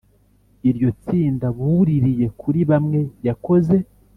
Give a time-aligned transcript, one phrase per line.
[0.69, 3.75] iryo tsinda buririye kuri bamwe yakoze